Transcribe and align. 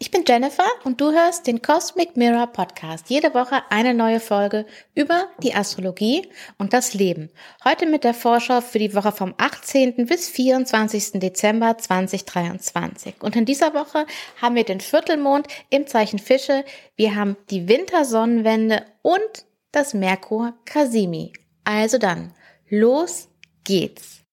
Ich 0.00 0.12
bin 0.12 0.22
Jennifer 0.24 0.68
und 0.84 1.00
du 1.00 1.10
hörst 1.10 1.48
den 1.48 1.60
Cosmic 1.60 2.16
Mirror 2.16 2.46
Podcast. 2.46 3.10
Jede 3.10 3.34
Woche 3.34 3.62
eine 3.68 3.94
neue 3.94 4.20
Folge 4.20 4.64
über 4.94 5.26
die 5.42 5.54
Astrologie 5.54 6.28
und 6.56 6.72
das 6.72 6.94
Leben. 6.94 7.30
Heute 7.64 7.84
mit 7.84 8.04
der 8.04 8.14
Vorschau 8.14 8.60
für 8.60 8.78
die 8.78 8.94
Woche 8.94 9.10
vom 9.10 9.34
18. 9.38 10.06
bis 10.06 10.28
24. 10.28 11.14
Dezember 11.14 11.78
2023. 11.78 13.16
Und 13.22 13.34
in 13.34 13.44
dieser 13.44 13.74
Woche 13.74 14.06
haben 14.40 14.54
wir 14.54 14.62
den 14.62 14.78
Viertelmond 14.78 15.48
im 15.68 15.88
Zeichen 15.88 16.20
Fische. 16.20 16.64
Wir 16.94 17.16
haben 17.16 17.36
die 17.50 17.68
Wintersonnenwende 17.68 18.86
und 19.02 19.46
das 19.72 19.94
Merkur 19.94 20.54
Kasimi. 20.64 21.32
Also 21.64 21.98
dann, 21.98 22.34
los 22.68 23.28
geht's. 23.64 24.27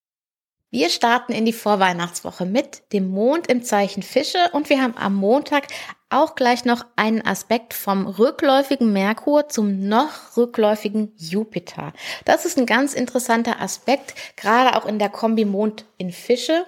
Wir 0.75 0.89
starten 0.89 1.31
in 1.31 1.45
die 1.45 1.53
Vorweihnachtswoche 1.53 2.45
mit 2.45 2.91
dem 2.91 3.07
Mond 3.07 3.47
im 3.47 3.63
Zeichen 3.63 4.03
Fische 4.03 4.49
und 4.51 4.69
wir 4.69 4.81
haben 4.81 4.97
am 4.97 5.15
Montag 5.15 5.67
auch 6.09 6.35
gleich 6.35 6.65
noch 6.65 6.85
einen 6.97 7.25
Aspekt 7.25 7.73
vom 7.73 8.05
rückläufigen 8.05 8.91
Merkur 8.91 9.47
zum 9.47 9.87
noch 9.87 10.35
rückläufigen 10.35 11.13
Jupiter. 11.15 11.93
Das 12.25 12.43
ist 12.43 12.57
ein 12.57 12.65
ganz 12.65 12.93
interessanter 12.93 13.61
Aspekt, 13.61 14.15
gerade 14.35 14.75
auch 14.75 14.85
in 14.85 14.99
der 14.99 15.07
Kombi 15.07 15.45
Mond 15.45 15.85
in 15.97 16.11
Fische 16.11 16.65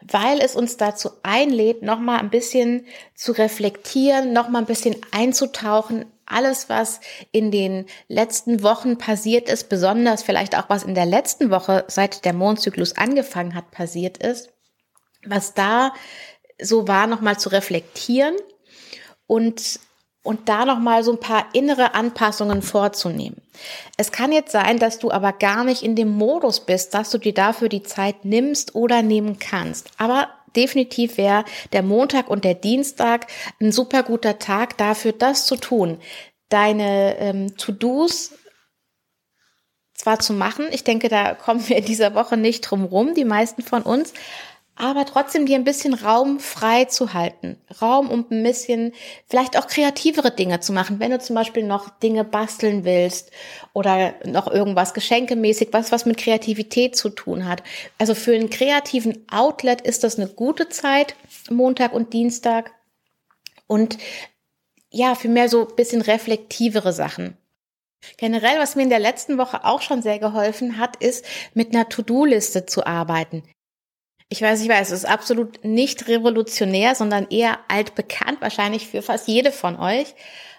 weil 0.00 0.38
es 0.40 0.54
uns 0.54 0.76
dazu 0.76 1.10
einlädt, 1.22 1.82
nochmal 1.82 2.20
ein 2.20 2.30
bisschen 2.30 2.86
zu 3.14 3.32
reflektieren, 3.32 4.32
nochmal 4.32 4.62
ein 4.62 4.66
bisschen 4.66 4.96
einzutauchen 5.10 6.06
alles, 6.30 6.68
was 6.68 7.00
in 7.32 7.50
den 7.50 7.86
letzten 8.08 8.62
Wochen 8.62 8.98
passiert 8.98 9.48
ist, 9.48 9.68
besonders 9.68 10.22
vielleicht 10.22 10.56
auch 10.56 10.68
was 10.68 10.84
in 10.84 10.94
der 10.94 11.06
letzten 11.06 11.50
Woche, 11.50 11.84
seit 11.88 12.24
der 12.24 12.32
Mondzyklus 12.32 12.96
angefangen 12.96 13.54
hat, 13.54 13.70
passiert 13.70 14.18
ist, 14.18 14.50
was 15.26 15.54
da 15.54 15.92
so 16.60 16.88
war, 16.88 17.06
nochmal 17.06 17.38
zu 17.38 17.48
reflektieren 17.50 18.36
und 19.26 19.80
und 20.24 20.50
da 20.50 20.66
noch 20.66 20.78
mal 20.78 21.04
so 21.04 21.12
ein 21.12 21.20
paar 21.20 21.46
innere 21.54 21.94
Anpassungen 21.94 22.60
vorzunehmen. 22.60 23.40
Es 23.96 24.12
kann 24.12 24.30
jetzt 24.30 24.52
sein, 24.52 24.78
dass 24.78 24.98
du 24.98 25.10
aber 25.10 25.32
gar 25.32 25.64
nicht 25.64 25.82
in 25.82 25.96
dem 25.96 26.10
Modus 26.10 26.60
bist, 26.60 26.92
dass 26.92 27.08
du 27.08 27.16
dir 27.16 27.32
dafür 27.32 27.70
die 27.70 27.82
Zeit 27.82 28.26
nimmst 28.26 28.74
oder 28.74 29.00
nehmen 29.00 29.38
kannst. 29.38 29.90
Aber 29.96 30.28
definitiv 30.56 31.16
wäre 31.16 31.44
der 31.72 31.82
Montag 31.82 32.28
und 32.28 32.44
der 32.44 32.54
Dienstag 32.54 33.26
ein 33.60 33.72
super 33.72 34.02
guter 34.02 34.38
Tag 34.38 34.76
dafür, 34.76 35.12
das 35.12 35.46
zu 35.46 35.56
tun. 35.56 35.98
Deine 36.48 37.16
ähm, 37.18 37.56
To-Dos 37.56 38.32
zwar 39.94 40.20
zu 40.20 40.32
machen, 40.32 40.66
ich 40.70 40.84
denke, 40.84 41.08
da 41.08 41.34
kommen 41.34 41.68
wir 41.68 41.76
in 41.76 41.84
dieser 41.84 42.14
Woche 42.14 42.36
nicht 42.36 42.60
drum 42.62 42.84
rum, 42.84 43.14
die 43.14 43.24
meisten 43.24 43.62
von 43.62 43.82
uns, 43.82 44.14
aber 44.78 45.04
trotzdem 45.04 45.44
dir 45.44 45.56
ein 45.56 45.64
bisschen 45.64 45.92
Raum 45.92 46.38
frei 46.38 46.84
zu 46.84 47.12
halten. 47.12 47.60
Raum, 47.82 48.08
um 48.10 48.24
ein 48.30 48.42
bisschen 48.44 48.92
vielleicht 49.26 49.58
auch 49.58 49.66
kreativere 49.66 50.30
Dinge 50.30 50.60
zu 50.60 50.72
machen. 50.72 51.00
Wenn 51.00 51.10
du 51.10 51.18
zum 51.18 51.34
Beispiel 51.34 51.64
noch 51.64 51.90
Dinge 51.98 52.22
basteln 52.22 52.84
willst 52.84 53.32
oder 53.72 54.14
noch 54.24 54.46
irgendwas 54.46 54.94
geschenkemäßig, 54.94 55.68
was 55.72 55.90
was 55.90 56.06
mit 56.06 56.16
Kreativität 56.16 56.96
zu 56.96 57.10
tun 57.10 57.46
hat. 57.46 57.64
Also 57.98 58.14
für 58.14 58.34
einen 58.34 58.50
kreativen 58.50 59.26
Outlet 59.30 59.80
ist 59.80 60.04
das 60.04 60.16
eine 60.16 60.28
gute 60.28 60.68
Zeit, 60.68 61.16
Montag 61.50 61.92
und 61.92 62.12
Dienstag. 62.12 62.70
Und 63.66 63.98
ja, 64.90 65.16
für 65.16 65.28
mehr 65.28 65.48
so 65.48 65.64
bisschen 65.64 66.02
reflektivere 66.02 66.92
Sachen. 66.92 67.36
Generell, 68.16 68.58
was 68.58 68.76
mir 68.76 68.84
in 68.84 68.90
der 68.90 69.00
letzten 69.00 69.38
Woche 69.38 69.64
auch 69.64 69.82
schon 69.82 70.02
sehr 70.02 70.20
geholfen 70.20 70.78
hat, 70.78 70.96
ist, 70.96 71.24
mit 71.52 71.74
einer 71.74 71.88
To-Do-Liste 71.88 72.64
zu 72.64 72.86
arbeiten. 72.86 73.42
Ich 74.30 74.42
weiß, 74.42 74.60
ich 74.60 74.68
weiß, 74.68 74.88
es 74.90 75.04
ist 75.04 75.08
absolut 75.08 75.64
nicht 75.64 76.06
revolutionär, 76.06 76.94
sondern 76.94 77.28
eher 77.30 77.58
altbekannt, 77.68 78.40
wahrscheinlich 78.40 78.86
für 78.86 79.00
fast 79.00 79.26
jede 79.26 79.52
von 79.52 79.78
euch. 79.78 80.14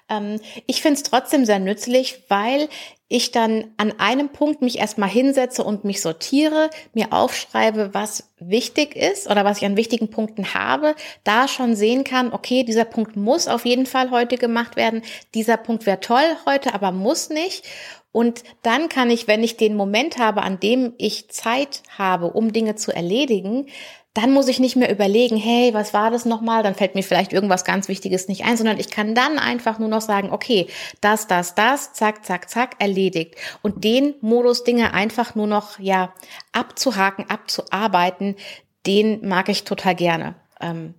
Ähm, 0.09 0.39
ich 0.65 0.81
finde 0.81 0.95
es 0.95 1.03
trotzdem 1.03 1.45
sehr 1.45 1.59
nützlich, 1.59 2.23
weil 2.29 2.67
ich 3.09 3.31
dann 3.31 3.71
an 3.77 3.93
einem 3.99 4.29
Punkt 4.29 4.61
mich 4.61 4.77
erstmal 4.77 5.09
hinsetze 5.09 5.63
und 5.63 5.83
mich 5.83 6.01
sortiere, 6.01 6.69
mir 6.93 7.11
aufschreibe, 7.11 7.93
was 7.93 8.29
wichtig 8.39 8.95
ist 8.95 9.29
oder 9.29 9.45
was 9.45 9.57
ich 9.57 9.65
an 9.65 9.77
wichtigen 9.77 10.11
Punkten 10.11 10.53
habe, 10.53 10.95
da 11.23 11.47
schon 11.47 11.75
sehen 11.75 12.03
kann, 12.03 12.33
okay, 12.33 12.63
dieser 12.63 12.85
Punkt 12.85 13.15
muss 13.15 13.47
auf 13.47 13.65
jeden 13.65 13.87
Fall 13.87 14.11
heute 14.11 14.37
gemacht 14.37 14.75
werden, 14.75 15.01
dieser 15.33 15.57
Punkt 15.57 15.87
wäre 15.87 15.99
toll 15.99 16.37
heute, 16.45 16.73
aber 16.73 16.91
muss 16.91 17.29
nicht. 17.29 17.65
Und 18.11 18.43
dann 18.63 18.89
kann 18.89 19.11
ich, 19.11 19.27
wenn 19.27 19.43
ich 19.43 19.57
den 19.57 19.75
Moment 19.75 20.17
habe, 20.17 20.41
an 20.41 20.59
dem 20.59 20.93
ich 20.97 21.29
Zeit 21.29 21.83
habe, 21.97 22.31
um 22.31 22.51
Dinge 22.51 22.75
zu 22.75 22.91
erledigen, 22.91 23.67
dann 24.15 24.31
muss 24.31 24.47
ich 24.47 24.59
nicht 24.59 24.75
mehr 24.75 24.91
überlegen, 24.91 25.37
hey, 25.37 25.73
was 25.73 25.93
war 25.93 26.09
das 26.09 26.25
nochmal? 26.25 26.63
Dann 26.63 26.73
fällt 26.73 26.95
mir 26.95 27.03
vielleicht 27.03 27.31
irgendwas 27.31 27.63
ganz 27.63 27.87
Wichtiges 27.87 28.27
nicht 28.27 28.43
ein, 28.43 28.57
sondern 28.57 28.79
ich 28.79 28.89
kann 28.89 29.13
dann 29.13 29.37
einfach 29.37 29.77
nur 29.77 29.87
noch 29.87 30.01
sagen, 30.01 30.31
okay, 30.31 30.67
das, 30.99 31.27
das, 31.27 31.53
das, 31.53 31.93
zack, 31.93 32.25
zack, 32.25 32.49
zack, 32.49 32.75
erledigt. 32.79 33.35
Und 33.61 33.83
den 33.83 34.15
Modus 34.21 34.63
Dinge 34.63 34.93
einfach 34.93 35.35
nur 35.35 35.47
noch, 35.47 35.79
ja, 35.79 36.13
abzuhaken, 36.51 37.29
abzuarbeiten, 37.29 38.35
den 38.87 39.27
mag 39.27 39.47
ich 39.47 39.63
total 39.63 39.93
gerne. 39.93 40.35
Ähm, 40.59 40.95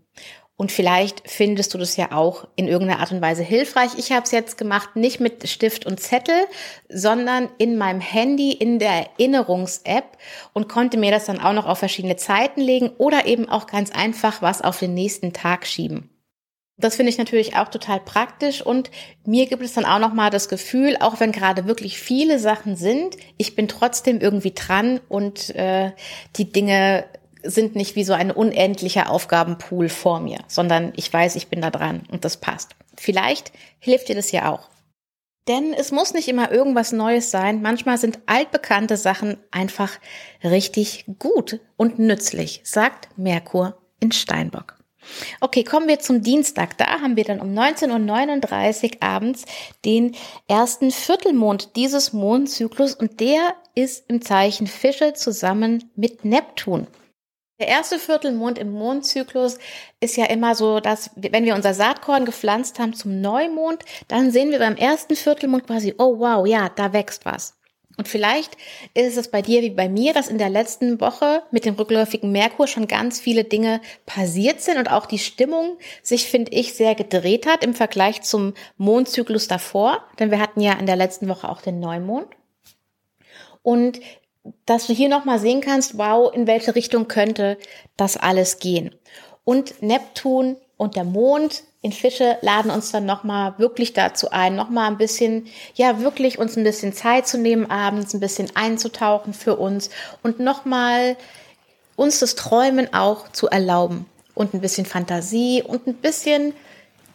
und 0.61 0.71
vielleicht 0.71 1.23
findest 1.25 1.73
du 1.73 1.79
das 1.79 1.97
ja 1.97 2.13
auch 2.13 2.47
in 2.55 2.69
irgendeiner 2.69 3.01
Art 3.01 3.13
und 3.13 3.23
Weise 3.23 3.43
hilfreich. 3.43 3.93
Ich 3.97 4.13
habe 4.13 4.25
es 4.25 4.31
jetzt 4.31 4.59
gemacht, 4.59 4.95
nicht 4.95 5.19
mit 5.19 5.49
Stift 5.49 5.87
und 5.87 6.01
Zettel, 6.01 6.35
sondern 6.91 7.49
in 7.57 7.79
meinem 7.79 8.03
Handy 8.03 8.53
in 8.53 8.79
der 8.79 8.91
Erinnerungs-App 8.91 10.19
und 10.53 10.69
konnte 10.69 10.99
mir 10.99 11.13
das 11.13 11.25
dann 11.25 11.41
auch 11.41 11.55
noch 11.55 11.65
auf 11.65 11.79
verschiedene 11.79 12.17
Zeiten 12.17 12.61
legen 12.61 12.91
oder 12.99 13.25
eben 13.25 13.49
auch 13.49 13.67
ganz 13.67 13.91
einfach 13.91 14.43
was 14.43 14.61
auf 14.61 14.79
den 14.79 14.93
nächsten 14.93 15.33
Tag 15.33 15.67
schieben. 15.67 16.11
Das 16.77 16.97
finde 16.97 17.09
ich 17.09 17.17
natürlich 17.17 17.57
auch 17.57 17.69
total 17.69 18.01
praktisch 18.01 18.61
und 18.61 18.91
mir 19.25 19.47
gibt 19.47 19.63
es 19.63 19.73
dann 19.73 19.87
auch 19.87 19.99
noch 19.99 20.13
mal 20.13 20.29
das 20.29 20.51
Gefühl, 20.51 20.99
auch 21.01 21.21
wenn 21.21 21.33
gerade 21.33 21.67
wirklich 21.67 21.99
viele 21.99 22.39
Sachen 22.39 22.77
sind, 22.77 23.17
ich 23.39 23.57
bin 23.57 23.67
trotzdem 23.67 24.21
irgendwie 24.21 24.53
dran 24.53 25.01
und 25.09 25.55
äh, 25.55 25.93
die 26.37 26.53
Dinge 26.53 27.07
sind 27.43 27.77
nicht 27.77 27.97
wie 27.97 28.05
so 28.05 28.13
ein 28.13 28.31
unendlicher 28.31 29.11
Aufgabenpool 29.11 29.89
vor 29.89 30.21
mir, 30.21 30.39
sondern 30.49 30.93
ich 30.97 31.13
weiß, 31.13 31.37
ich 31.37 31.49
bin 31.49 31.61
da 31.61 31.71
dran 31.71 32.03
und 32.11 32.25
das 32.25 32.37
passt. 32.37 32.77
Vielleicht 32.97 33.53
hilft 33.79 34.09
dir 34.09 34.15
das 34.15 34.33
ja 34.33 34.51
auch. 34.51 34.69
Denn 35.49 35.73
es 35.73 35.91
muss 35.91 36.13
nicht 36.13 36.29
immer 36.29 36.53
irgendwas 36.53 36.93
Neues 36.93 37.31
sein. 37.31 37.63
Manchmal 37.63 37.99
sind 37.99 38.21
altbekannte 38.27 38.97
Sachen 38.97 39.39
einfach 39.51 39.99
richtig 40.45 41.07
gut 41.19 41.61
und 41.77 41.99
nützlich, 41.99 42.61
sagt 42.63 43.09
Merkur 43.17 43.79
in 44.01 44.13
Steinbock. 44.13 44.77
Okay, 45.41 45.65
kommen 45.65 45.89
wir 45.89 45.99
zum 45.99 46.23
Dienstag. 46.23 46.77
Da 46.77 47.01
haben 47.01 47.17
wir 47.17 47.25
dann 47.25 47.41
um 47.41 47.53
19.39 47.55 48.97
Uhr 48.97 49.03
abends 49.03 49.45
den 49.85 50.15
ersten 50.47 50.91
Viertelmond 50.91 51.75
dieses 51.77 52.13
Mondzyklus 52.13 52.95
und 52.95 53.21
der 53.21 53.55
ist 53.75 54.09
im 54.09 54.21
Zeichen 54.23 54.67
Fische 54.67 55.15
zusammen 55.15 55.91
mit 55.97 56.25
Neptun. 56.25 56.87
Der 57.61 57.69
erste 57.69 57.99
Viertelmond 57.99 58.59
im 58.59 58.73
Mondzyklus 58.73 59.59
ist 60.01 60.17
ja 60.17 60.25
immer 60.25 60.55
so, 60.55 60.81
dass 60.81 61.11
wenn 61.15 61.45
wir 61.45 61.55
unser 61.55 61.75
Saatkorn 61.75 62.25
gepflanzt 62.25 62.79
haben 62.79 62.95
zum 62.95 63.21
Neumond, 63.21 63.85
dann 64.09 64.31
sehen 64.31 64.51
wir 64.51 64.59
beim 64.59 64.77
ersten 64.77 65.15
Viertelmond 65.15 65.67
quasi, 65.67 65.95
oh 65.99 66.19
wow, 66.19 66.47
ja, 66.47 66.71
da 66.71 66.95
wächst 66.95 67.27
was. 67.27 67.61
Und 67.99 68.09
vielleicht 68.09 68.57
ist 68.95 69.19
es 69.19 69.31
bei 69.31 69.43
dir 69.43 69.61
wie 69.61 69.69
bei 69.69 69.91
mir, 69.91 70.15
dass 70.15 70.29
in 70.29 70.39
der 70.39 70.49
letzten 70.49 71.03
Woche 71.03 71.43
mit 71.51 71.67
dem 71.67 71.75
rückläufigen 71.75 72.33
Merkur 72.33 72.67
schon 72.67 72.89
ganz 72.89 73.21
viele 73.21 73.45
Dinge 73.45 73.83
passiert 74.07 74.63
sind 74.63 74.79
und 74.79 74.91
auch 74.91 75.05
die 75.05 75.19
Stimmung 75.19 75.77
sich, 76.03 76.31
finde 76.31 76.53
ich, 76.53 76.73
sehr 76.73 76.95
gedreht 76.95 77.47
hat 77.47 77.63
im 77.63 77.75
Vergleich 77.75 78.23
zum 78.23 78.55
Mondzyklus 78.79 79.49
davor. 79.49 80.03
Denn 80.19 80.31
wir 80.31 80.41
hatten 80.41 80.63
ja 80.63 80.73
in 80.79 80.87
der 80.87 80.97
letzten 80.97 81.29
Woche 81.29 81.47
auch 81.47 81.61
den 81.61 81.79
Neumond. 81.79 82.29
Und 83.61 84.01
dass 84.67 84.87
du 84.87 84.93
hier 84.93 85.09
nochmal 85.09 85.39
sehen 85.39 85.61
kannst, 85.61 85.99
wow, 85.99 86.33
in 86.33 86.47
welche 86.47 86.75
Richtung 86.75 87.09
könnte 87.09 87.59
das 87.97 88.17
alles 88.17 88.59
gehen. 88.59 88.95
Und 89.45 89.83
Neptun 89.83 90.57
und 90.77 90.97
der 90.97 91.05
Mond 91.05 91.65
in 91.83 91.93
Fische 91.93 92.37
laden 92.43 92.71
uns 92.71 92.93
dann 92.93 93.07
nochmal 93.07 93.59
wirklich 93.59 93.95
dazu 93.95 94.31
ein, 94.31 94.55
nochmal 94.55 94.91
ein 94.91 94.99
bisschen, 94.99 95.47
ja, 95.75 96.01
wirklich 96.01 96.39
uns 96.39 96.57
ein 96.57 96.65
bisschen 96.65 96.93
Zeit 96.93 97.27
zu 97.27 97.39
nehmen, 97.39 97.71
abends 97.71 98.13
ein 98.13 98.21
bisschen 98.21 98.55
einzutauchen 98.55 99.33
für 99.33 99.57
uns 99.57 99.91
und 100.23 100.41
nochmal 100.41 101.17
uns 101.97 102.19
das 102.19 102.35
Träumen 102.35 102.93
auch 102.93 103.29
zu 103.33 103.49
erlauben 103.49 104.07
und 104.35 104.53
ein 104.55 104.61
bisschen 104.61 104.87
Fantasie 104.87 105.63
und 105.63 105.87
ein 105.87 105.95
bisschen 105.95 106.55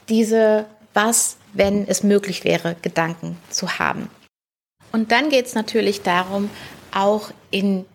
diese 0.09 0.65
was, 0.93 1.37
wenn 1.53 1.87
es 1.87 2.03
möglich 2.03 2.43
wäre, 2.43 2.75
Gedanken 2.81 3.37
zu 3.49 3.77
haben. 3.79 4.09
Und 4.91 5.11
dann 5.11 5.29
geht 5.29 5.45
es 5.45 5.55
natürlich 5.55 6.03
darum, 6.03 6.49
auch 6.95 7.31
in 7.51 7.85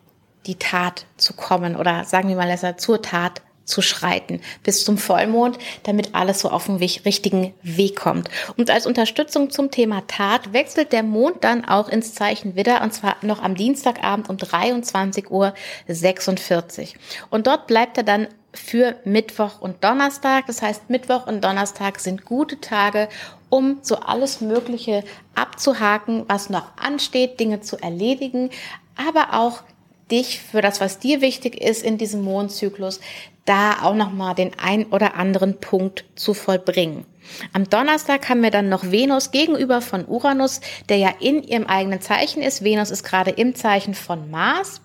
die 0.47 0.56
Tat 0.56 1.06
zu 1.17 1.35
kommen 1.35 1.76
oder 1.76 2.05
sagen 2.05 2.29
wir 2.29 2.37
mal 2.37 2.49
besser 2.49 2.76
zur 2.76 3.02
Tat 3.02 3.43
zu 3.70 3.81
schreiten 3.81 4.40
bis 4.62 4.84
zum 4.84 4.99
Vollmond, 4.99 5.58
damit 5.84 6.14
alles 6.14 6.40
so 6.40 6.50
auf 6.50 6.67
den 6.67 6.81
Weg, 6.81 7.05
richtigen 7.05 7.55
Weg 7.62 7.96
kommt. 7.96 8.28
Und 8.56 8.70
als 8.70 8.87
Unterstützung 8.87 9.50
zum 9.50 9.70
Thema 9.70 10.02
Tat 10.06 10.52
wechselt 10.52 10.93
der 10.93 11.02
Mond 11.02 11.44
dann 11.44 11.64
auch 11.64 11.88
ins 11.88 12.14
Zeichen 12.14 12.56
Widder 12.56 12.82
und 12.82 12.93
zwar 12.93 13.17
noch 13.22 13.43
am 13.43 13.55
Dienstagabend 13.55 14.28
um 14.28 14.37
23 14.37 15.31
Uhr 15.31 15.55
46. 15.87 16.96
Und 17.31 17.46
dort 17.46 17.67
bleibt 17.67 17.96
er 17.96 18.05
dann 18.05 18.28
für 18.52 18.96
Mittwoch 19.05 19.61
und 19.61 19.82
Donnerstag. 19.84 20.46
Das 20.46 20.61
heißt, 20.61 20.90
Mittwoch 20.90 21.26
und 21.26 21.44
Donnerstag 21.44 22.00
sind 22.00 22.25
gute 22.25 22.61
Tage, 22.61 23.08
um 23.49 23.78
so 23.82 23.96
alles 23.96 24.40
Mögliche 24.40 25.05
abzuhaken, 25.34 26.25
was 26.28 26.50
noch 26.50 26.76
ansteht, 26.76 27.38
Dinge 27.40 27.61
zu 27.61 27.76
erledigen, 27.78 28.50
aber 28.96 29.38
auch 29.38 29.62
dich 30.10 30.40
für 30.40 30.60
das, 30.60 30.80
was 30.80 30.98
dir 30.98 31.20
wichtig 31.20 31.60
ist 31.60 31.82
in 31.82 31.98
diesem 31.98 32.22
Mondzyklus, 32.22 33.00
da 33.44 33.82
auch 33.82 33.94
nochmal 33.94 34.34
den 34.34 34.52
ein 34.58 34.86
oder 34.86 35.14
anderen 35.14 35.58
Punkt 35.60 36.04
zu 36.14 36.34
vollbringen. 36.34 37.06
Am 37.52 37.68
Donnerstag 37.68 38.28
haben 38.28 38.42
wir 38.42 38.50
dann 38.50 38.68
noch 38.68 38.90
Venus 38.90 39.30
gegenüber 39.30 39.80
von 39.80 40.06
Uranus, 40.06 40.60
der 40.88 40.96
ja 40.96 41.12
in 41.20 41.42
ihrem 41.42 41.66
eigenen 41.66 42.00
Zeichen 42.00 42.42
ist. 42.42 42.64
Venus 42.64 42.90
ist 42.90 43.04
gerade 43.04 43.30
im 43.30 43.54
Zeichen 43.54 43.94
von 43.94 44.30
Mars. 44.30 44.80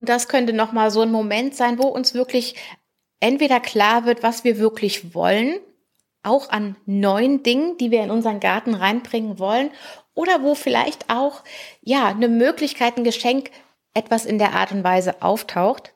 Das 0.00 0.28
könnte 0.28 0.52
nochmal 0.52 0.90
so 0.90 1.00
ein 1.02 1.10
Moment 1.10 1.54
sein, 1.54 1.78
wo 1.78 1.86
uns 1.86 2.14
wirklich 2.14 2.54
entweder 3.20 3.60
klar 3.60 4.04
wird, 4.04 4.22
was 4.22 4.44
wir 4.44 4.58
wirklich 4.58 5.14
wollen, 5.14 5.58
auch 6.22 6.50
an 6.50 6.76
neuen 6.86 7.42
Dingen, 7.42 7.78
die 7.78 7.90
wir 7.90 8.02
in 8.02 8.10
unseren 8.10 8.40
Garten 8.40 8.74
reinbringen 8.74 9.38
wollen, 9.38 9.70
oder 10.14 10.42
wo 10.42 10.54
vielleicht 10.54 11.10
auch, 11.10 11.44
ja, 11.82 12.06
eine 12.06 12.28
Möglichkeit, 12.28 12.96
ein 12.96 13.04
Geschenk 13.04 13.50
etwas 13.96 14.24
in 14.24 14.38
der 14.38 14.52
Art 14.52 14.72
und 14.72 14.84
Weise 14.84 15.22
auftaucht. 15.22 15.92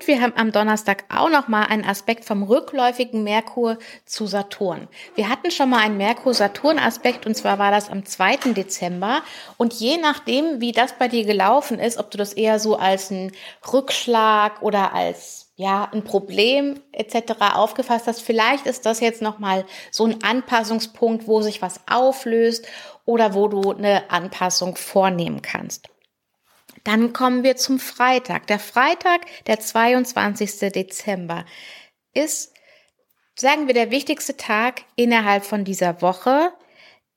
Und 0.00 0.06
wir 0.06 0.22
haben 0.22 0.32
am 0.36 0.50
Donnerstag 0.50 1.04
auch 1.14 1.28
noch 1.28 1.48
mal 1.48 1.64
einen 1.64 1.84
Aspekt 1.84 2.24
vom 2.24 2.42
rückläufigen 2.42 3.22
Merkur 3.22 3.78
zu 4.06 4.26
Saturn. 4.26 4.88
Wir 5.14 5.28
hatten 5.28 5.50
schon 5.50 5.68
mal 5.68 5.80
einen 5.80 5.98
Merkur-Saturn-Aspekt 5.98 7.26
und 7.26 7.34
zwar 7.36 7.58
war 7.58 7.70
das 7.70 7.90
am 7.90 8.06
2. 8.06 8.52
Dezember. 8.54 9.20
Und 9.58 9.74
je 9.74 9.98
nachdem, 9.98 10.60
wie 10.60 10.72
das 10.72 10.94
bei 10.94 11.08
dir 11.08 11.24
gelaufen 11.24 11.78
ist, 11.78 11.98
ob 11.98 12.10
du 12.10 12.16
das 12.16 12.32
eher 12.32 12.58
so 12.58 12.76
als 12.76 13.10
einen 13.10 13.32
Rückschlag 13.70 14.62
oder 14.62 14.94
als 14.94 15.52
ja, 15.56 15.90
ein 15.92 16.02
Problem 16.02 16.80
etc. 16.92 17.34
aufgefasst 17.54 18.06
hast, 18.06 18.22
vielleicht 18.22 18.64
ist 18.66 18.86
das 18.86 19.00
jetzt 19.00 19.20
noch 19.20 19.38
mal 19.38 19.66
so 19.90 20.06
ein 20.06 20.22
Anpassungspunkt, 20.22 21.26
wo 21.26 21.42
sich 21.42 21.60
was 21.60 21.80
auflöst 21.86 22.66
oder 23.04 23.34
wo 23.34 23.48
du 23.48 23.72
eine 23.72 24.10
Anpassung 24.10 24.76
vornehmen 24.76 25.42
kannst. 25.42 25.90
Dann 26.84 27.12
kommen 27.12 27.42
wir 27.42 27.56
zum 27.56 27.78
Freitag. 27.78 28.46
Der 28.46 28.58
Freitag, 28.58 29.22
der 29.46 29.60
22. 29.60 30.72
Dezember, 30.72 31.44
ist, 32.12 32.52
sagen 33.34 33.66
wir, 33.66 33.74
der 33.74 33.90
wichtigste 33.90 34.36
Tag 34.36 34.82
innerhalb 34.96 35.44
von 35.44 35.64
dieser 35.64 36.02
Woche, 36.02 36.52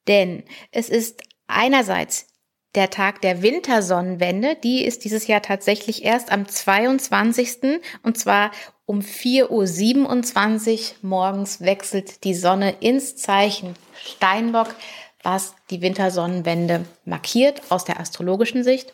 denn 0.08 0.44
es 0.72 0.90
ist 0.90 1.24
einerseits 1.48 2.28
der 2.76 2.90
Tag 2.90 3.22
der 3.22 3.42
Wintersonnenwende, 3.42 4.56
die 4.56 4.84
ist 4.84 5.04
dieses 5.04 5.28
Jahr 5.28 5.42
tatsächlich 5.42 6.04
erst 6.04 6.32
am 6.32 6.48
22. 6.48 7.82
und 8.02 8.18
zwar 8.18 8.52
um 8.86 9.00
4.27 9.00 10.72
Uhr 10.72 10.96
morgens 11.02 11.62
wechselt 11.62 12.24
die 12.24 12.34
Sonne 12.34 12.76
ins 12.80 13.16
Zeichen 13.16 13.76
Steinbock, 14.04 14.76
was 15.22 15.56
die 15.70 15.82
Wintersonnenwende 15.82 16.86
markiert 17.06 17.62
aus 17.70 17.86
der 17.86 18.00
astrologischen 18.00 18.64
Sicht. 18.64 18.94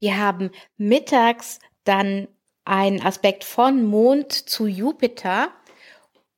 Wir 0.00 0.18
haben 0.18 0.50
mittags 0.76 1.60
dann 1.84 2.26
einen 2.64 3.02
Aspekt 3.02 3.44
von 3.44 3.84
Mond 3.84 4.32
zu 4.32 4.66
Jupiter 4.66 5.48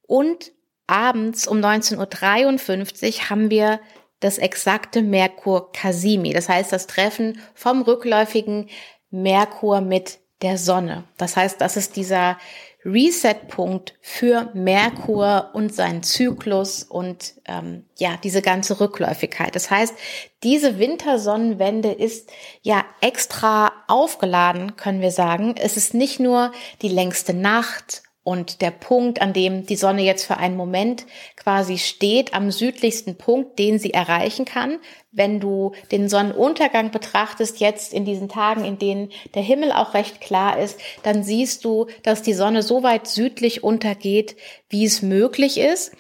und 0.03 0.53
abends 0.87 1.47
um 1.47 1.59
19.53 1.59 3.17
Uhr 3.17 3.31
haben 3.31 3.51
wir 3.51 3.81
das 4.21 4.39
exakte 4.39 5.03
Merkur-Kasimi. 5.03 6.33
Das 6.33 6.49
heißt, 6.49 6.73
das 6.73 6.87
Treffen 6.87 7.41
vom 7.55 7.83
rückläufigen 7.83 8.69
Merkur 9.11 9.81
mit 9.81 10.21
der 10.43 10.59
Sonne. 10.59 11.05
Das 11.17 11.37
heißt, 11.37 11.61
das 11.61 11.77
ist 11.77 11.97
dieser 11.97 12.39
Reset-Punkt 12.85 13.95
für 14.01 14.51
Merkur 14.55 15.51
und 15.53 15.75
seinen 15.75 16.03
Zyklus 16.03 16.83
und 16.83 17.35
ähm, 17.47 17.85
ja, 17.97 18.19
diese 18.23 18.43
ganze 18.43 18.81
Rückläufigkeit. 18.81 19.55
Das 19.55 19.71
heißt, 19.71 19.95
diese 20.43 20.79
Wintersonnenwende 20.79 21.93
ist 21.93 22.31
ja 22.63 22.85
extra 23.01 23.73
aufgeladen, 23.89 24.77
können 24.77 25.01
wir 25.01 25.13
sagen. 25.13 25.55
Es 25.57 25.77
ist 25.77 25.95
nicht 25.95 26.19
nur 26.19 26.53
die 26.83 26.89
längste 26.89 27.35
Nacht 27.35 28.03
und 28.25 28.61
der 28.61 28.71
Punkt, 28.71 29.21
an 29.21 29.33
dem 29.33 29.67
die 29.67 29.77
Sonne 29.77 30.03
jetzt 30.03 30.25
für 30.25 30.37
einen 30.37 30.57
Moment 30.57 31.07
quasi 31.37 31.79
steht, 31.79 32.35
am 32.35 32.53
südlichsten 32.53 33.17
Punkt, 33.17 33.59
den 33.59 33.81
sie 33.81 33.93
erreichen 33.93 34.45
kann. 34.45 34.79
Wenn 35.11 35.41
du 35.41 35.73
den 35.91 36.09
Sonnenuntergang 36.09 36.93
betrachtest, 36.93 37.59
jetzt 37.59 37.93
in 37.93 38.05
diesen 38.05 38.29
Tagen, 38.29 38.65
in 38.65 38.79
denen 38.79 39.11
der 39.35 39.43
Himmel 39.43 39.73
auch 39.73 39.95
recht 39.95 40.21
klar 40.21 40.59
ist, 40.59 40.79
dann 41.03 41.25
siehst 41.25 41.65
du, 41.65 41.87
dass 42.05 42.23
die 42.23 42.35
Sonne 42.35 42.63
so 42.63 42.85
weit 42.85 43.09
südlich 43.09 43.65
untergeht, 43.65 44.37
wie 44.69 44.85
es 44.85 45.03
möglich 45.03 45.59
ist. 45.59 45.93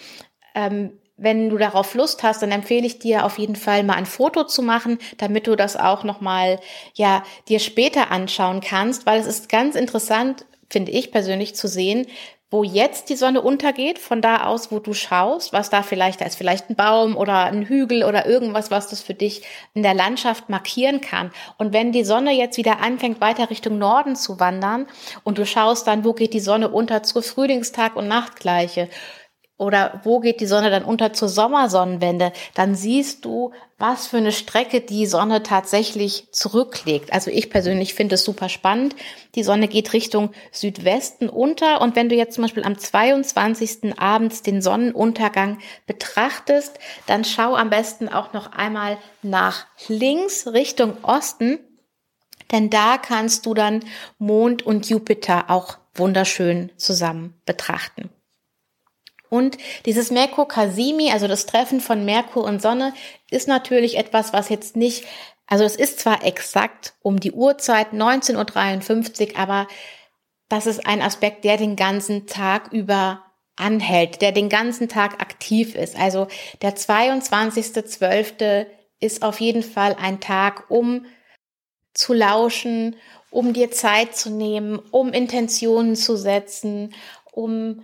Ähm, 0.54 0.92
wenn 1.16 1.50
du 1.50 1.58
darauf 1.58 1.94
Lust 1.94 2.22
hast, 2.22 2.42
dann 2.42 2.50
empfehle 2.50 2.86
ich 2.86 2.98
dir 2.98 3.24
auf 3.24 3.38
jeden 3.38 3.56
Fall 3.56 3.84
mal 3.84 3.94
ein 3.94 4.06
Foto 4.06 4.44
zu 4.44 4.62
machen, 4.62 4.98
damit 5.18 5.46
du 5.46 5.56
das 5.56 5.76
auch 5.76 6.04
noch 6.04 6.20
mal 6.20 6.58
ja 6.94 7.22
dir 7.48 7.58
später 7.58 8.10
anschauen 8.10 8.60
kannst, 8.60 9.06
weil 9.06 9.20
es 9.20 9.26
ist 9.26 9.48
ganz 9.48 9.76
interessant, 9.76 10.44
finde 10.72 10.92
ich 10.92 11.12
persönlich, 11.12 11.54
zu 11.54 11.68
sehen, 11.68 12.06
wo 12.50 12.64
jetzt 12.64 13.08
die 13.08 13.16
Sonne 13.16 13.40
untergeht, 13.40 13.98
von 13.98 14.20
da 14.20 14.44
aus, 14.44 14.70
wo 14.70 14.78
du 14.78 14.92
schaust, 14.92 15.54
was 15.54 15.70
da 15.70 15.82
vielleicht, 15.82 16.20
da 16.20 16.26
ist 16.26 16.36
vielleicht 16.36 16.68
ein 16.68 16.76
Baum 16.76 17.16
oder 17.16 17.44
ein 17.44 17.66
Hügel 17.66 18.04
oder 18.04 18.26
irgendwas, 18.26 18.70
was 18.70 18.88
das 18.88 19.00
für 19.00 19.14
dich 19.14 19.42
in 19.72 19.82
der 19.82 19.94
Landschaft 19.94 20.50
markieren 20.50 21.00
kann. 21.00 21.30
Und 21.56 21.72
wenn 21.72 21.92
die 21.92 22.04
Sonne 22.04 22.32
jetzt 22.32 22.58
wieder 22.58 22.80
anfängt, 22.80 23.22
weiter 23.22 23.48
Richtung 23.48 23.78
Norden 23.78 24.16
zu 24.16 24.38
wandern 24.38 24.86
und 25.24 25.38
du 25.38 25.46
schaust 25.46 25.86
dann, 25.86 26.04
wo 26.04 26.12
geht 26.12 26.34
die 26.34 26.40
Sonne 26.40 26.68
unter 26.68 27.02
zur 27.02 27.22
Frühlingstag- 27.22 27.96
und 27.96 28.06
Nachtgleiche, 28.06 28.90
oder 29.62 30.00
wo 30.02 30.18
geht 30.18 30.40
die 30.40 30.46
Sonne 30.46 30.70
dann 30.70 30.84
unter 30.84 31.12
zur 31.12 31.28
Sommersonnenwende, 31.28 32.32
dann 32.54 32.74
siehst 32.74 33.24
du, 33.24 33.52
was 33.82 34.06
für 34.06 34.18
eine 34.18 34.30
Strecke 34.30 34.80
die 34.80 35.06
Sonne 35.06 35.42
tatsächlich 35.42 36.28
zurücklegt. 36.30 37.12
Also 37.12 37.32
ich 37.32 37.50
persönlich 37.50 37.94
finde 37.94 38.14
es 38.14 38.22
super 38.22 38.48
spannend. 38.48 38.94
Die 39.34 39.42
Sonne 39.42 39.66
geht 39.66 39.92
Richtung 39.92 40.30
Südwesten 40.52 41.28
unter 41.28 41.80
und 41.80 41.96
wenn 41.96 42.08
du 42.08 42.14
jetzt 42.14 42.36
zum 42.36 42.42
Beispiel 42.42 42.62
am 42.62 42.78
22. 42.78 43.98
abends 43.98 44.42
den 44.42 44.62
Sonnenuntergang 44.62 45.58
betrachtest, 45.88 46.78
dann 47.08 47.24
schau 47.24 47.56
am 47.56 47.70
besten 47.70 48.08
auch 48.08 48.32
noch 48.32 48.52
einmal 48.52 48.98
nach 49.22 49.66
links 49.88 50.46
Richtung 50.46 51.02
Osten, 51.02 51.58
denn 52.52 52.70
da 52.70 52.98
kannst 52.98 53.46
du 53.46 53.52
dann 53.52 53.80
Mond 54.16 54.62
und 54.62 54.88
Jupiter 54.88 55.50
auch 55.50 55.78
wunderschön 55.92 56.70
zusammen 56.76 57.34
betrachten. 57.46 58.10
Und 59.32 59.56
dieses 59.86 60.10
Merkur 60.10 60.46
Kasimi, 60.46 61.10
also 61.10 61.26
das 61.26 61.46
Treffen 61.46 61.80
von 61.80 62.04
Merkur 62.04 62.44
und 62.44 62.60
Sonne, 62.60 62.92
ist 63.30 63.48
natürlich 63.48 63.96
etwas, 63.96 64.34
was 64.34 64.50
jetzt 64.50 64.76
nicht, 64.76 65.06
also 65.46 65.64
es 65.64 65.74
ist 65.74 66.00
zwar 66.00 66.22
exakt 66.22 66.92
um 67.00 67.18
die 67.18 67.32
Uhrzeit 67.32 67.94
19.53 67.94 69.30
Uhr, 69.32 69.38
aber 69.38 69.68
das 70.50 70.66
ist 70.66 70.86
ein 70.86 71.00
Aspekt, 71.00 71.44
der 71.44 71.56
den 71.56 71.76
ganzen 71.76 72.26
Tag 72.26 72.74
über 72.74 73.24
anhält, 73.56 74.20
der 74.20 74.32
den 74.32 74.50
ganzen 74.50 74.90
Tag 74.90 75.22
aktiv 75.22 75.76
ist. 75.76 75.96
Also 75.96 76.28
der 76.60 76.76
22.12. 76.76 78.66
ist 79.00 79.22
auf 79.22 79.40
jeden 79.40 79.62
Fall 79.62 79.96
ein 79.98 80.20
Tag, 80.20 80.70
um 80.70 81.06
zu 81.94 82.12
lauschen, 82.12 82.96
um 83.30 83.54
dir 83.54 83.70
Zeit 83.70 84.14
zu 84.14 84.28
nehmen, 84.28 84.78
um 84.90 85.14
Intentionen 85.14 85.96
zu 85.96 86.18
setzen, 86.18 86.94
um 87.32 87.82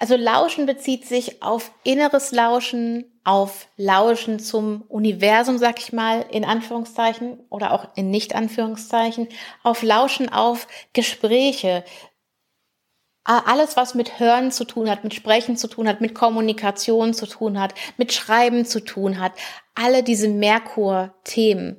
also 0.00 0.16
Lauschen 0.16 0.64
bezieht 0.64 1.06
sich 1.06 1.42
auf 1.42 1.72
inneres 1.84 2.32
Lauschen, 2.32 3.04
auf 3.22 3.68
Lauschen 3.76 4.40
zum 4.40 4.80
Universum, 4.88 5.58
sag 5.58 5.78
ich 5.78 5.92
mal, 5.92 6.24
in 6.30 6.46
Anführungszeichen 6.46 7.38
oder 7.50 7.72
auch 7.72 7.94
in 7.96 8.10
Nicht-Anführungszeichen, 8.10 9.28
auf 9.62 9.82
Lauschen 9.82 10.30
auf 10.30 10.66
Gespräche. 10.94 11.84
Alles, 13.24 13.76
was 13.76 13.94
mit 13.94 14.18
Hören 14.18 14.50
zu 14.50 14.64
tun 14.64 14.88
hat, 14.88 15.04
mit 15.04 15.12
Sprechen 15.12 15.58
zu 15.58 15.68
tun 15.68 15.86
hat, 15.86 16.00
mit 16.00 16.14
Kommunikation 16.14 17.12
zu 17.12 17.26
tun 17.26 17.60
hat, 17.60 17.74
mit 17.98 18.14
Schreiben 18.14 18.64
zu 18.64 18.80
tun 18.80 19.20
hat. 19.20 19.32
Alle 19.74 20.02
diese 20.02 20.28
Merkur-Themen. 20.28 21.78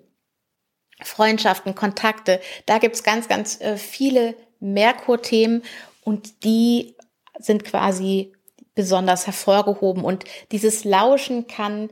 Freundschaften, 1.01 1.74
Kontakte. 1.74 2.40
Da 2.68 2.78
gibt's 2.78 3.01
ganz, 3.01 3.28
ganz 3.28 3.60
äh, 3.62 3.78
viele 3.78 4.36
Merkur-Themen 4.60 5.63
und 6.04 6.44
die 6.44 6.96
sind 7.40 7.64
quasi 7.64 8.34
besonders 8.76 9.28
hervorgehoben 9.28 10.04
und 10.04 10.24
dieses 10.52 10.84
Lauschen 10.84 11.48
kann 11.48 11.90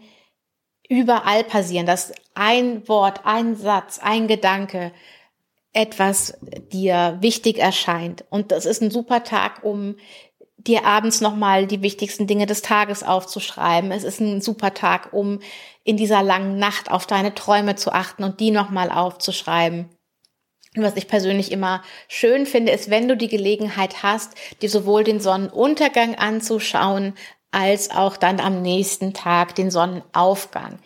überall 0.88 1.44
passieren, 1.44 1.86
dass 1.86 2.14
ein 2.34 2.88
Wort, 2.88 3.22
ein 3.26 3.56
Satz, 3.56 4.00
ein 4.02 4.28
Gedanke 4.28 4.92
etwas 5.72 6.38
dir 6.72 7.18
wichtig 7.22 7.60
erscheint. 7.60 8.26
Und 8.30 8.52
das 8.52 8.66
ist 8.66 8.82
ein 8.82 8.90
super 8.90 9.24
Tag, 9.24 9.64
um 9.64 9.96
dir 10.58 10.86
abends 10.86 11.22
nochmal 11.22 11.68
die 11.68 11.82
wichtigsten 11.82 12.28
Dinge 12.28 12.46
des 12.46 12.62
Tages 12.62 13.04
aufzuschreiben. 13.04 13.92
Es 13.92 14.04
ist 14.04 14.20
ein 14.20 14.42
super 14.42 14.74
Tag, 14.74 15.14
um 15.14 15.40
in 15.84 15.96
dieser 15.96 16.22
langen 16.24 16.58
Nacht 16.58 16.92
auf 16.92 17.06
deine 17.06 17.34
Träume 17.34 17.76
zu 17.76 17.92
achten 17.92 18.24
und 18.24 18.40
die 18.40 18.52
nochmal 18.52 18.92
aufzuschreiben. 18.92 19.90
Was 20.76 20.96
ich 20.96 21.08
persönlich 21.08 21.52
immer 21.52 21.84
schön 22.08 22.46
finde, 22.46 22.72
ist, 22.72 22.90
wenn 22.90 23.08
du 23.08 23.18
die 23.18 23.28
Gelegenheit 23.28 24.04
hast, 24.04 24.36
dir 24.62 24.70
sowohl 24.70 25.04
den 25.04 25.20
Sonnenuntergang 25.20 26.16
anzuschauen, 26.16 27.16
als 27.52 27.90
auch 27.90 28.18
dann 28.18 28.40
am 28.40 28.62
nächsten 28.62 29.14
Tag 29.14 29.56
den 29.56 29.72
Sonnenaufgang. 29.72 30.80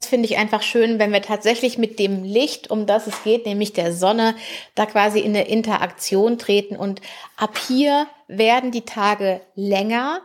Das 0.00 0.08
finde 0.08 0.26
ich 0.26 0.36
einfach 0.36 0.62
schön, 0.62 1.00
wenn 1.00 1.12
wir 1.12 1.22
tatsächlich 1.22 1.76
mit 1.76 1.98
dem 1.98 2.22
Licht, 2.22 2.70
um 2.70 2.86
das 2.86 3.08
es 3.08 3.24
geht, 3.24 3.46
nämlich 3.46 3.72
der 3.72 3.92
Sonne, 3.92 4.36
da 4.76 4.86
quasi 4.86 5.18
in 5.18 5.34
eine 5.34 5.48
Interaktion 5.48 6.38
treten. 6.38 6.76
Und 6.76 7.00
ab 7.36 7.58
hier 7.58 8.06
werden 8.28 8.70
die 8.70 8.84
Tage 8.84 9.40
länger, 9.56 10.22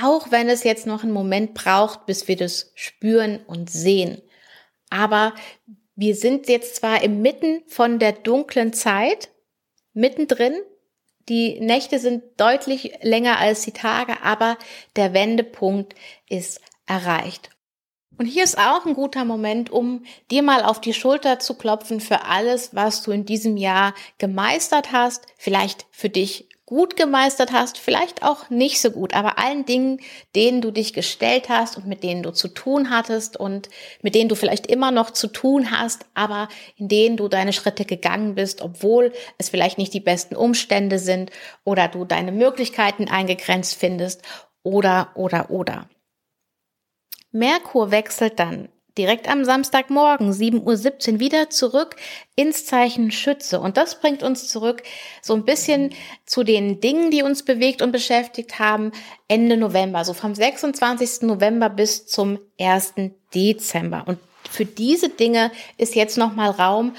auch 0.00 0.30
wenn 0.30 0.48
es 0.48 0.62
jetzt 0.62 0.86
noch 0.86 1.02
einen 1.02 1.12
Moment 1.12 1.54
braucht, 1.54 2.06
bis 2.06 2.28
wir 2.28 2.36
das 2.36 2.70
spüren 2.76 3.40
und 3.46 3.68
sehen. 3.68 4.22
Aber 4.90 5.34
wir 5.98 6.14
sind 6.14 6.48
jetzt 6.48 6.76
zwar 6.76 7.02
inmitten 7.02 7.62
von 7.66 7.98
der 7.98 8.12
dunklen 8.12 8.72
Zeit, 8.72 9.30
mittendrin. 9.94 10.54
Die 11.28 11.58
Nächte 11.58 11.98
sind 11.98 12.22
deutlich 12.36 12.92
länger 13.02 13.40
als 13.40 13.62
die 13.62 13.72
Tage, 13.72 14.22
aber 14.22 14.58
der 14.94 15.12
Wendepunkt 15.12 15.96
ist 16.28 16.60
erreicht. 16.86 17.50
Und 18.16 18.26
hier 18.26 18.44
ist 18.44 18.58
auch 18.58 18.86
ein 18.86 18.94
guter 18.94 19.24
Moment, 19.24 19.70
um 19.70 20.04
dir 20.30 20.44
mal 20.44 20.62
auf 20.62 20.80
die 20.80 20.94
Schulter 20.94 21.40
zu 21.40 21.54
klopfen 21.54 22.00
für 22.00 22.26
alles, 22.26 22.76
was 22.76 23.02
du 23.02 23.10
in 23.10 23.24
diesem 23.24 23.56
Jahr 23.56 23.92
gemeistert 24.18 24.92
hast, 24.92 25.26
vielleicht 25.36 25.84
für 25.90 26.10
dich 26.10 26.47
gut 26.68 26.96
gemeistert 26.98 27.50
hast, 27.50 27.78
vielleicht 27.78 28.22
auch 28.22 28.50
nicht 28.50 28.82
so 28.82 28.90
gut, 28.90 29.14
aber 29.14 29.38
allen 29.38 29.64
Dingen, 29.64 30.02
denen 30.36 30.60
du 30.60 30.70
dich 30.70 30.92
gestellt 30.92 31.48
hast 31.48 31.78
und 31.78 31.86
mit 31.86 32.02
denen 32.02 32.22
du 32.22 32.30
zu 32.30 32.48
tun 32.48 32.90
hattest 32.90 33.38
und 33.38 33.70
mit 34.02 34.14
denen 34.14 34.28
du 34.28 34.34
vielleicht 34.34 34.66
immer 34.66 34.90
noch 34.90 35.10
zu 35.10 35.28
tun 35.28 35.70
hast, 35.70 36.04
aber 36.12 36.50
in 36.76 36.88
denen 36.88 37.16
du 37.16 37.28
deine 37.28 37.54
Schritte 37.54 37.86
gegangen 37.86 38.34
bist, 38.34 38.60
obwohl 38.60 39.14
es 39.38 39.48
vielleicht 39.48 39.78
nicht 39.78 39.94
die 39.94 40.00
besten 40.00 40.36
Umstände 40.36 40.98
sind 40.98 41.30
oder 41.64 41.88
du 41.88 42.04
deine 42.04 42.32
Möglichkeiten 42.32 43.08
eingegrenzt 43.08 43.74
findest 43.74 44.20
oder, 44.62 45.12
oder, 45.14 45.48
oder. 45.48 45.88
Merkur 47.30 47.90
wechselt 47.90 48.38
dann 48.38 48.68
direkt 48.98 49.30
am 49.30 49.44
Samstagmorgen 49.44 50.32
7.17 50.32 51.14
Uhr 51.14 51.20
wieder 51.20 51.48
zurück 51.48 51.96
ins 52.34 52.66
Zeichen 52.66 53.10
Schütze. 53.10 53.60
Und 53.60 53.76
das 53.76 54.00
bringt 54.00 54.22
uns 54.22 54.48
zurück 54.48 54.82
so 55.22 55.34
ein 55.34 55.44
bisschen 55.44 55.94
zu 56.26 56.42
den 56.42 56.80
Dingen, 56.80 57.10
die 57.10 57.22
uns 57.22 57.44
bewegt 57.44 57.80
und 57.80 57.92
beschäftigt 57.92 58.58
haben, 58.58 58.92
Ende 59.28 59.56
November, 59.56 60.04
so 60.04 60.12
vom 60.12 60.34
26. 60.34 61.22
November 61.22 61.70
bis 61.70 62.06
zum 62.06 62.38
1. 62.60 62.94
Dezember. 63.34 64.04
Und 64.06 64.18
für 64.50 64.64
diese 64.64 65.08
Dinge 65.08 65.52
ist 65.76 65.94
jetzt 65.94 66.18
nochmal 66.18 66.50
Raum, 66.50 66.94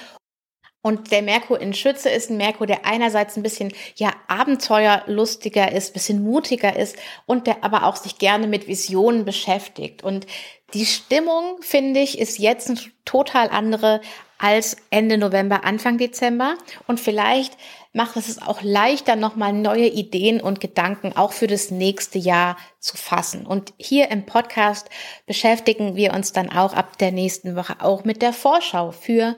und 0.82 1.12
der 1.12 1.22
Merkur 1.22 1.60
in 1.60 1.74
Schütze 1.74 2.10
ist 2.10 2.30
ein 2.30 2.38
Merkur, 2.38 2.66
der 2.66 2.86
einerseits 2.86 3.36
ein 3.36 3.44
bisschen, 3.44 3.74
ja, 3.96 4.14
abenteuerlustiger 4.30 5.74
ist, 5.74 5.94
bisschen 5.94 6.24
mutiger 6.24 6.74
ist 6.78 6.96
und 7.26 7.48
der 7.48 7.66
aber 7.66 7.84
auch 7.84 7.98
sich 7.98 8.18
gerne 8.18 8.48
mit 8.48 8.68
Visionen 8.68 9.26
beschäftigt. 9.26 10.04
Und 10.04 10.26
die 10.74 10.86
Stimmung, 10.86 11.58
finde 11.62 12.00
ich, 12.00 12.20
ist 12.20 12.40
jetzt 12.40 12.70
eine 12.70 12.80
total 13.06 13.50
andere 13.50 14.02
als 14.38 14.78
Ende 14.90 15.18
November, 15.18 15.66
Anfang 15.66 15.98
Dezember. 15.98 16.56
Und 16.88 17.00
vielleicht 17.00 17.58
macht 17.92 18.16
es 18.16 18.30
es 18.30 18.42
auch 18.42 18.62
leichter, 18.62 19.16
nochmal 19.16 19.52
neue 19.52 19.88
Ideen 19.88 20.40
und 20.40 20.62
Gedanken 20.62 21.16
auch 21.16 21.34
für 21.34 21.48
das 21.48 21.72
nächste 21.72 22.18
Jahr 22.18 22.58
zu 22.80 22.96
fassen. 22.96 23.46
Und 23.46 23.74
hier 23.78 24.10
im 24.10 24.26
Podcast 24.26 24.90
beschäftigen 25.26 25.96
wir 25.96 26.14
uns 26.14 26.32
dann 26.32 26.50
auch 26.50 26.74
ab 26.74 26.98
der 26.98 27.12
nächsten 27.12 27.56
Woche 27.56 27.76
auch 27.80 28.06
mit 28.06 28.22
der 28.22 28.34
Vorschau 28.34 28.92
für 28.92 29.36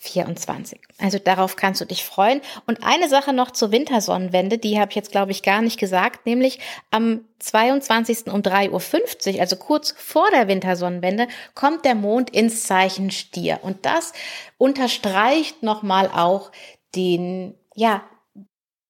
2024. 0.00 0.80
Also 0.98 1.18
darauf 1.18 1.56
kannst 1.56 1.80
du 1.80 1.84
dich 1.84 2.04
freuen. 2.04 2.40
Und 2.66 2.84
eine 2.84 3.08
Sache 3.08 3.32
noch 3.32 3.50
zur 3.50 3.72
Wintersonnenwende, 3.72 4.58
die 4.58 4.78
habe 4.78 4.90
ich 4.90 4.96
jetzt, 4.96 5.10
glaube 5.10 5.32
ich, 5.32 5.42
gar 5.42 5.60
nicht 5.60 5.78
gesagt, 5.78 6.26
nämlich 6.26 6.60
am 6.90 7.24
22. 7.40 8.26
um 8.28 8.42
3.50 8.42 9.34
Uhr, 9.34 9.40
also 9.40 9.56
kurz 9.56 9.94
vor 9.96 10.30
der 10.30 10.48
Wintersonnenwende, 10.48 11.28
kommt 11.54 11.84
der 11.84 11.94
Mond 11.94 12.30
ins 12.30 12.64
Zeichen 12.64 13.10
Stier. 13.10 13.60
Und 13.62 13.84
das 13.86 14.12
unterstreicht 14.56 15.62
nochmal 15.62 16.08
auch 16.08 16.52
den, 16.94 17.54
ja, 17.74 18.02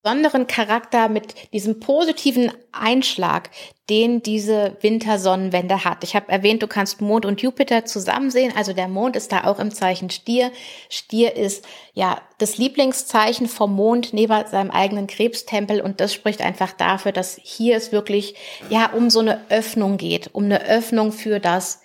besonderen 0.02 0.46
Charakter 0.46 1.08
mit 1.08 1.52
diesem 1.52 1.80
positiven 1.80 2.52
Einschlag, 2.72 3.50
den 3.90 4.22
diese 4.22 4.76
Wintersonnenwende 4.80 5.84
hat. 5.84 6.04
Ich 6.04 6.14
habe 6.14 6.30
erwähnt, 6.30 6.62
du 6.62 6.66
kannst 6.66 7.00
Mond 7.00 7.26
und 7.26 7.40
Jupiter 7.40 7.84
zusammen 7.84 8.30
sehen. 8.30 8.52
Also 8.56 8.72
der 8.72 8.88
Mond 8.88 9.16
ist 9.16 9.32
da 9.32 9.44
auch 9.44 9.58
im 9.58 9.70
Zeichen 9.70 10.10
Stier. 10.10 10.52
Stier 10.88 11.36
ist 11.36 11.66
ja 11.94 12.20
das 12.38 12.58
Lieblingszeichen 12.58 13.48
vom 13.48 13.74
Mond 13.74 14.12
neben 14.12 14.46
seinem 14.46 14.70
eigenen 14.70 15.06
Krebstempel 15.06 15.80
und 15.80 16.00
das 16.00 16.14
spricht 16.14 16.42
einfach 16.42 16.72
dafür, 16.72 17.12
dass 17.12 17.38
hier 17.42 17.76
es 17.76 17.90
wirklich 17.90 18.34
ja 18.70 18.92
um 18.92 19.10
so 19.10 19.20
eine 19.20 19.50
Öffnung 19.50 19.96
geht, 19.96 20.30
um 20.32 20.44
eine 20.44 20.64
Öffnung 20.64 21.12
für 21.12 21.40
das, 21.40 21.80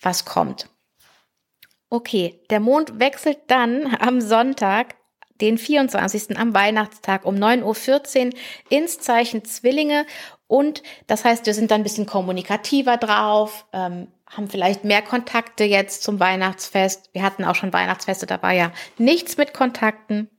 was 0.00 0.24
kommt. 0.24 0.68
Okay, 1.88 2.40
der 2.50 2.60
Mond 2.60 2.98
wechselt 2.98 3.38
dann 3.46 3.96
am 3.98 4.20
Sonntag 4.20 4.96
den 5.40 5.58
24. 5.58 6.38
am 6.38 6.54
Weihnachtstag 6.54 7.24
um 7.24 7.36
9.14 7.36 8.26
Uhr 8.26 8.32
ins 8.68 8.98
Zeichen 9.00 9.44
Zwillinge. 9.44 10.06
Und 10.46 10.82
das 11.06 11.24
heißt, 11.24 11.46
wir 11.46 11.54
sind 11.54 11.70
dann 11.70 11.80
ein 11.80 11.84
bisschen 11.84 12.06
kommunikativer 12.06 12.96
drauf, 12.96 13.66
ähm, 13.72 14.08
haben 14.28 14.48
vielleicht 14.48 14.84
mehr 14.84 15.02
Kontakte 15.02 15.64
jetzt 15.64 16.02
zum 16.02 16.20
Weihnachtsfest. 16.20 17.10
Wir 17.12 17.22
hatten 17.22 17.44
auch 17.44 17.54
schon 17.54 17.72
Weihnachtsfeste, 17.72 18.26
da 18.26 18.42
war 18.42 18.52
ja 18.52 18.72
nichts 18.98 19.36
mit 19.36 19.54
Kontakten. 19.54 20.30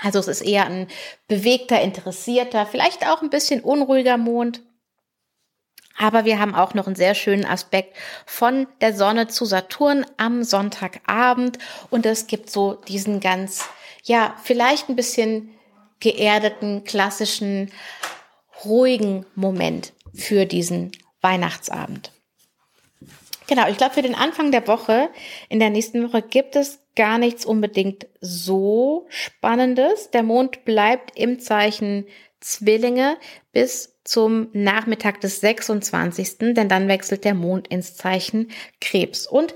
Also 0.00 0.18
es 0.18 0.28
ist 0.28 0.40
eher 0.40 0.66
ein 0.66 0.88
bewegter, 1.28 1.80
interessierter, 1.80 2.66
vielleicht 2.66 3.06
auch 3.06 3.22
ein 3.22 3.30
bisschen 3.30 3.60
unruhiger 3.60 4.16
Mond. 4.16 4.62
Aber 5.98 6.24
wir 6.24 6.38
haben 6.38 6.54
auch 6.54 6.74
noch 6.74 6.86
einen 6.86 6.96
sehr 6.96 7.14
schönen 7.14 7.44
Aspekt 7.44 7.96
von 8.24 8.66
der 8.80 8.94
Sonne 8.94 9.28
zu 9.28 9.44
Saturn 9.44 10.06
am 10.16 10.42
Sonntagabend. 10.42 11.58
Und 11.90 12.06
es 12.06 12.26
gibt 12.26 12.50
so 12.50 12.74
diesen 12.74 13.20
ganz 13.20 13.68
ja, 14.02 14.36
vielleicht 14.42 14.88
ein 14.88 14.96
bisschen 14.96 15.50
geerdeten, 16.00 16.84
klassischen, 16.84 17.70
ruhigen 18.64 19.24
Moment 19.34 19.92
für 20.14 20.46
diesen 20.46 20.92
Weihnachtsabend. 21.20 22.12
Genau, 23.46 23.68
ich 23.68 23.76
glaube, 23.76 23.94
für 23.94 24.02
den 24.02 24.14
Anfang 24.14 24.50
der 24.50 24.66
Woche, 24.66 25.10
in 25.48 25.58
der 25.58 25.70
nächsten 25.70 26.02
Woche, 26.04 26.22
gibt 26.22 26.56
es 26.56 26.80
gar 26.96 27.18
nichts 27.18 27.44
unbedingt 27.44 28.06
so 28.20 29.06
Spannendes. 29.08 30.10
Der 30.10 30.22
Mond 30.22 30.64
bleibt 30.64 31.18
im 31.18 31.40
Zeichen 31.40 32.06
Zwillinge 32.40 33.16
bis 33.52 33.98
zum 34.04 34.48
Nachmittag 34.52 35.20
des 35.20 35.40
26., 35.40 36.38
denn 36.54 36.68
dann 36.68 36.88
wechselt 36.88 37.24
der 37.24 37.34
Mond 37.34 37.68
ins 37.68 37.96
Zeichen 37.96 38.50
Krebs. 38.80 39.26
Und 39.26 39.54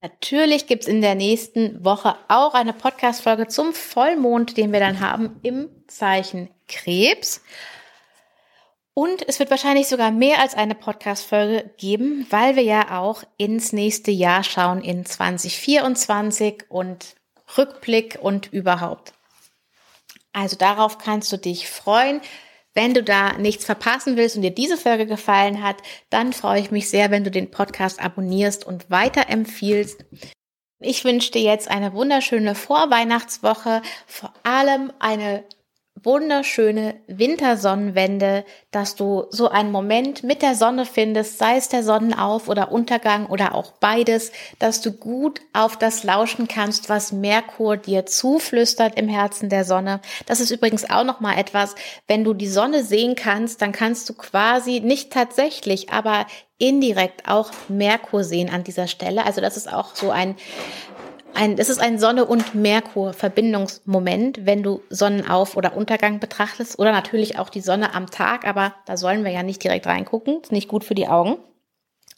Natürlich 0.00 0.68
gibt's 0.68 0.86
in 0.86 1.00
der 1.00 1.16
nächsten 1.16 1.84
Woche 1.84 2.14
auch 2.28 2.54
eine 2.54 2.72
Podcast-Folge 2.72 3.48
zum 3.48 3.72
Vollmond, 3.74 4.56
den 4.56 4.72
wir 4.72 4.78
dann 4.78 5.00
haben 5.00 5.40
im 5.42 5.68
Zeichen 5.88 6.50
Krebs. 6.68 7.42
Und 8.94 9.28
es 9.28 9.38
wird 9.38 9.50
wahrscheinlich 9.50 9.88
sogar 9.88 10.10
mehr 10.10 10.40
als 10.40 10.54
eine 10.54 10.74
Podcast-Folge 10.74 11.70
geben, 11.78 12.26
weil 12.30 12.56
wir 12.56 12.62
ja 12.62 13.00
auch 13.00 13.24
ins 13.36 13.72
nächste 13.72 14.10
Jahr 14.10 14.44
schauen 14.44 14.82
in 14.82 15.04
2024 15.04 16.64
und 16.68 17.16
Rückblick 17.56 18.18
und 18.20 18.52
überhaupt. 18.52 19.14
Also 20.32 20.56
darauf 20.56 20.98
kannst 20.98 21.32
du 21.32 21.36
dich 21.38 21.68
freuen. 21.68 22.20
Wenn 22.78 22.94
du 22.94 23.02
da 23.02 23.32
nichts 23.32 23.64
verpassen 23.64 24.16
willst 24.16 24.36
und 24.36 24.42
dir 24.42 24.54
diese 24.54 24.76
Folge 24.76 25.04
gefallen 25.04 25.64
hat, 25.64 25.78
dann 26.10 26.32
freue 26.32 26.60
ich 26.60 26.70
mich 26.70 26.88
sehr, 26.88 27.10
wenn 27.10 27.24
du 27.24 27.30
den 27.32 27.50
Podcast 27.50 28.00
abonnierst 28.00 28.64
und 28.64 28.88
weiterempfiehlst. 28.88 30.04
Ich 30.78 31.04
wünsche 31.04 31.32
dir 31.32 31.42
jetzt 31.42 31.68
eine 31.68 31.92
wunderschöne 31.92 32.54
Vorweihnachtswoche, 32.54 33.82
vor 34.06 34.32
allem 34.44 34.92
eine 35.00 35.42
wunderschöne 36.02 36.96
Wintersonnenwende, 37.06 38.44
dass 38.70 38.96
du 38.96 39.26
so 39.30 39.48
einen 39.48 39.72
Moment 39.72 40.22
mit 40.22 40.42
der 40.42 40.54
Sonne 40.54 40.86
findest, 40.86 41.38
sei 41.38 41.56
es 41.56 41.68
der 41.68 41.82
Sonnenauf- 41.82 42.48
oder 42.48 42.70
Untergang 42.72 43.26
oder 43.26 43.54
auch 43.54 43.72
beides, 43.72 44.32
dass 44.58 44.80
du 44.80 44.92
gut 44.92 45.40
auf 45.52 45.76
das 45.76 46.04
lauschen 46.04 46.48
kannst, 46.48 46.88
was 46.88 47.12
Merkur 47.12 47.76
dir 47.76 48.06
zuflüstert 48.06 48.98
im 48.98 49.08
Herzen 49.08 49.48
der 49.48 49.64
Sonne. 49.64 50.00
Das 50.26 50.40
ist 50.40 50.50
übrigens 50.50 50.88
auch 50.88 51.04
noch 51.04 51.20
mal 51.20 51.36
etwas, 51.36 51.74
wenn 52.06 52.24
du 52.24 52.34
die 52.34 52.48
Sonne 52.48 52.84
sehen 52.84 53.14
kannst, 53.14 53.62
dann 53.62 53.72
kannst 53.72 54.08
du 54.08 54.14
quasi 54.14 54.80
nicht 54.80 55.12
tatsächlich, 55.12 55.90
aber 55.90 56.26
indirekt 56.58 57.28
auch 57.28 57.50
Merkur 57.68 58.24
sehen 58.24 58.50
an 58.50 58.64
dieser 58.64 58.88
Stelle. 58.88 59.24
Also 59.24 59.40
das 59.40 59.56
ist 59.56 59.72
auch 59.72 59.94
so 59.94 60.10
ein 60.10 60.34
ein, 61.38 61.56
es 61.56 61.68
ist 61.68 61.80
ein 61.80 61.98
Sonne- 61.98 62.26
und 62.26 62.54
Merkur-Verbindungsmoment, 62.54 64.44
wenn 64.44 64.62
du 64.62 64.82
Sonnenauf- 64.90 65.56
oder 65.56 65.76
Untergang 65.76 66.18
betrachtest 66.18 66.78
oder 66.78 66.92
natürlich 66.92 67.38
auch 67.38 67.48
die 67.48 67.60
Sonne 67.60 67.94
am 67.94 68.10
Tag, 68.10 68.46
aber 68.46 68.74
da 68.86 68.96
sollen 68.96 69.24
wir 69.24 69.30
ja 69.30 69.42
nicht 69.42 69.62
direkt 69.62 69.86
reingucken, 69.86 70.40
ist 70.42 70.52
nicht 70.52 70.68
gut 70.68 70.84
für 70.84 70.94
die 70.94 71.08
Augen. 71.08 71.38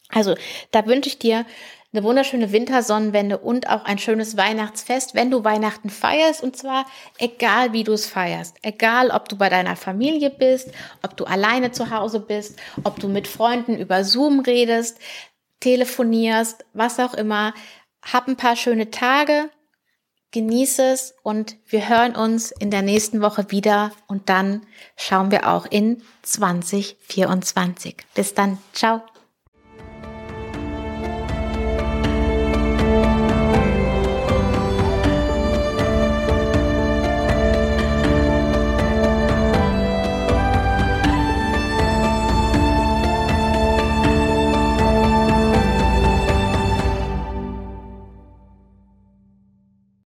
Also 0.09 0.35
da 0.71 0.85
wünsche 0.87 1.07
ich 1.07 1.19
dir 1.19 1.45
eine 1.93 2.03
wunderschöne 2.03 2.51
Wintersonnenwende 2.51 3.37
und 3.37 3.69
auch 3.69 3.83
ein 3.83 3.99
schönes 3.99 4.37
Weihnachtsfest, 4.37 5.13
wenn 5.13 5.29
du 5.29 5.43
Weihnachten 5.43 5.89
feierst. 5.89 6.41
Und 6.41 6.55
zwar 6.55 6.85
egal, 7.17 7.73
wie 7.73 7.83
du 7.83 7.91
es 7.93 8.07
feierst. 8.07 8.57
Egal, 8.61 9.11
ob 9.11 9.27
du 9.27 9.35
bei 9.35 9.49
deiner 9.49 9.75
Familie 9.75 10.29
bist, 10.29 10.71
ob 11.03 11.17
du 11.17 11.25
alleine 11.25 11.71
zu 11.71 11.91
Hause 11.91 12.21
bist, 12.21 12.57
ob 12.83 12.99
du 12.99 13.07
mit 13.07 13.27
Freunden 13.27 13.77
über 13.77 14.03
Zoom 14.03 14.39
redest, 14.39 14.99
telefonierst, 15.59 16.65
was 16.73 16.99
auch 16.99 17.13
immer. 17.13 17.53
Hab 18.01 18.27
ein 18.27 18.37
paar 18.37 18.55
schöne 18.55 18.91
Tage, 18.91 19.49
genieße 20.31 20.83
es 20.83 21.13
und 21.23 21.57
wir 21.67 21.87
hören 21.89 22.15
uns 22.15 22.51
in 22.51 22.71
der 22.71 22.81
nächsten 22.81 23.21
Woche 23.21 23.51
wieder 23.51 23.91
und 24.07 24.29
dann 24.29 24.65
schauen 24.97 25.31
wir 25.31 25.49
auch 25.49 25.65
in 25.65 26.01
2024. 26.23 27.97
Bis 28.15 28.33
dann. 28.33 28.57
Ciao. 28.73 29.01